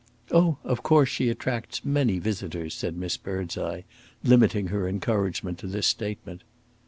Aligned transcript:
"Oh, 0.31 0.57
of 0.63 0.81
course 0.81 1.09
she 1.09 1.29
attracts 1.29 1.85
many 1.85 2.17
visitors," 2.17 2.73
said 2.73 2.97
Miss 2.97 3.17
Birdseye, 3.17 3.81
limiting 4.23 4.69
her 4.69 4.87
encouragement 4.87 5.59
to 5.59 5.67
this 5.67 5.85
statement. 5.85 6.43